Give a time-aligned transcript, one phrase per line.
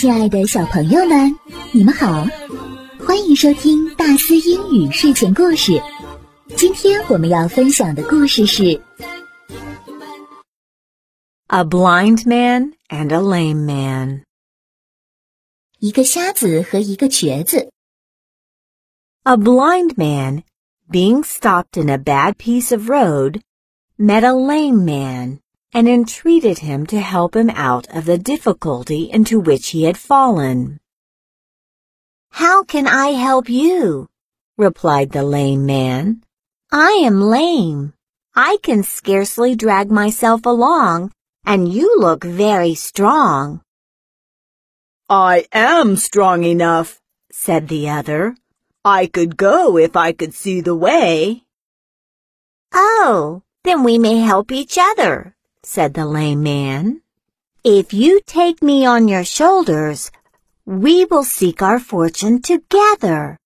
[0.00, 1.36] 亲爱的小朋友们，
[1.72, 2.24] 你们好，
[3.04, 5.82] 欢迎收听大思英语睡前故事。
[6.56, 8.62] 今天我们要分享的故事是
[11.48, 14.08] 《A Blind Man and a Lame Man》。
[15.80, 17.72] 一个瞎子和一个瘸子。
[19.24, 20.44] A blind man,
[20.88, 23.40] being stopped in a bad piece of road,
[23.96, 25.40] met a lame man
[25.72, 30.80] and entreated him to help him out of the difficulty into which he had fallen.
[32.30, 34.08] How can I help you?
[34.56, 36.22] replied the lame man.
[36.72, 37.94] I am lame.
[38.34, 41.12] I can scarcely drag myself along,
[41.44, 43.62] and you look very strong.
[45.08, 47.00] I am strong enough,
[47.32, 48.36] said the other.
[48.84, 51.44] I could go if I could see the way.
[52.72, 57.00] Oh, then we may help each other, said the lame man.
[57.64, 60.10] If you take me on your shoulders,
[60.64, 63.38] we will seek our fortune together.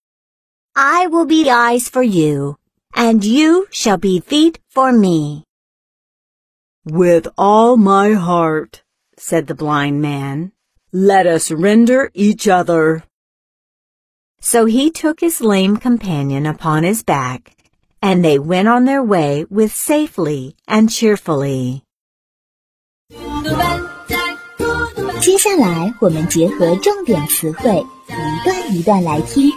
[0.74, 2.56] I will be eyes for you,
[2.94, 5.44] and you shall be feet for me.
[6.84, 8.82] With all my heart,
[9.16, 10.52] said the blind man.
[10.92, 13.04] Let us render each other.
[14.40, 17.56] So he took his lame companion upon his back,
[18.02, 21.84] and they went on their way with safely and cheerfully.
[25.21, 29.51] 接下来，我们结合重点词汇，一段一段来听。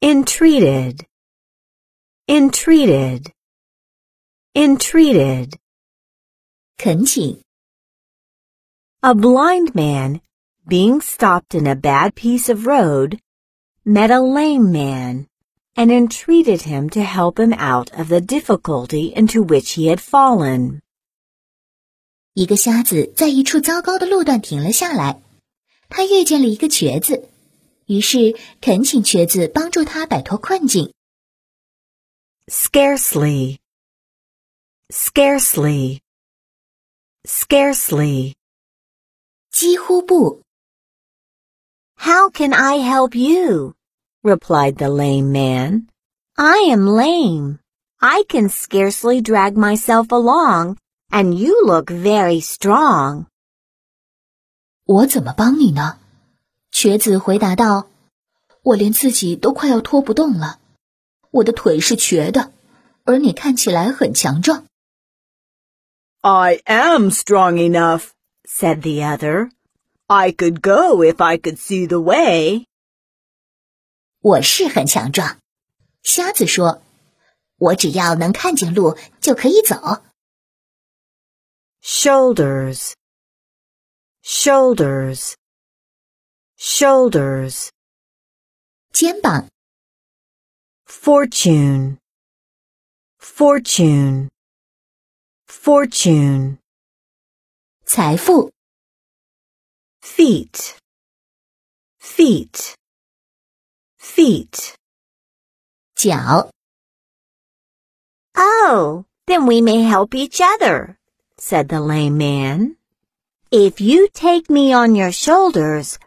[0.00, 1.00] Entreated,
[2.26, 3.26] entreated,
[4.54, 5.52] entreated.
[6.78, 7.42] 恳请，
[9.00, 10.20] A blind man,
[10.66, 13.18] being stopped in a bad piece of road,
[13.84, 15.26] met a lame man
[15.74, 20.80] and entreated him to help him out of the difficulty into which he had fallen.
[22.34, 25.22] 一个瞎子在一处糟糕的路段停了下来，
[25.88, 27.28] 他遇见了一个瘸子，
[27.86, 30.92] 于是恳请瘸子帮助他摆脱困境。
[32.48, 33.58] Scarcely,
[34.88, 36.00] scarcely,
[37.24, 38.34] scarcely.
[39.50, 40.42] 几乎不，
[41.96, 43.74] How can I help you?
[44.22, 45.86] replied the lame man.
[46.34, 47.58] I am lame.
[47.98, 50.76] I can scarcely drag myself along,
[51.10, 53.26] and you look very strong.
[54.84, 55.98] 我怎么帮你呢？
[56.70, 57.88] 瘸子回答道：“
[58.62, 60.60] 我连自己都快要拖不动了，
[61.30, 62.52] 我的腿是瘸的，
[63.04, 64.66] 而你看起来很强壮。
[66.20, 68.10] I am strong enough,
[68.44, 69.50] said the other.
[70.06, 72.66] I could go if I could see the way.
[74.20, 75.38] 我是很强壮。”
[76.02, 80.02] 瞎子说：“我只要能看见路，就可以走。
[81.82, 82.94] Shoulders,
[84.22, 85.36] shoulders,
[86.56, 87.70] shoulders.
[88.92, 89.48] 肩膀、
[90.86, 91.98] Fortune,
[93.18, 94.28] fortune,
[95.46, 96.58] fortune.
[97.84, 98.50] 财富、
[100.00, 100.78] Feet,
[102.00, 102.74] feet,
[103.98, 104.74] feet.
[105.94, 106.50] 脚。
[108.34, 110.96] Oh, then we may help each other,
[111.40, 112.76] said the lame man.
[113.50, 115.98] If you take me on your shoulders,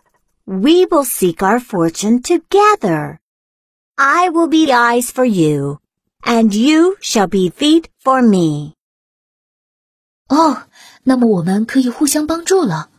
[0.46, 3.20] we will seek our fortune together.
[3.96, 5.80] I will be eyes for you,
[6.24, 8.74] and you shall be feet for me.
[10.28, 10.64] 哦，
[11.04, 12.90] 那么我们可以互相帮助了。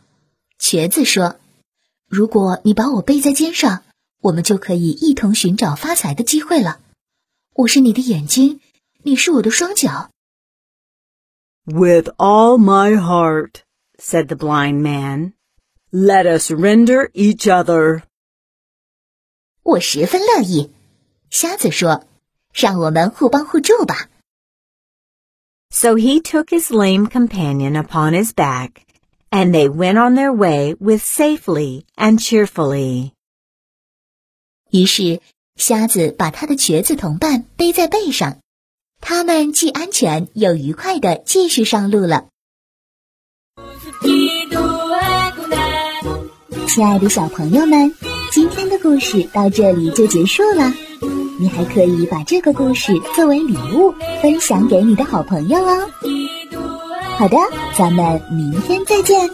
[0.57, 3.83] 瘸子说：“如果你把我背在肩上，
[4.21, 6.79] 我们就可以一同寻找发财的机会了。
[7.53, 8.59] 我是你的眼睛，
[9.03, 10.11] 你是我的双脚。
[11.65, 13.63] With all my heart,
[13.97, 15.33] said the blind man.
[15.91, 18.03] Let us render each other.
[19.63, 20.71] 我十分乐意。”
[21.29, 24.09] 瞎子说：“让我们互帮互助吧。
[25.69, 28.83] So he took his lame companion upon his back,
[29.29, 33.13] and they went on their way with safely and cheerfully.
[34.71, 35.21] ”于是，
[35.55, 38.41] 瞎子把他的瘸子同伴背在背上，
[39.08, 42.24] 他们既安全又愉快的继续上路了。
[46.66, 47.94] 亲爱的小朋友们，
[48.32, 50.74] 今天的故事到这里就结束了。
[51.38, 55.88] 你还可以把这个故事作为礼物分享给你的好朋友哦。
[57.16, 57.36] 好的，
[57.78, 59.30] 咱们明天再见。